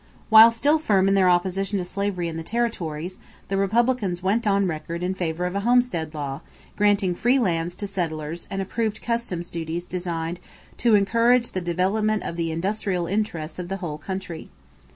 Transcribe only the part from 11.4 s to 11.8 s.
the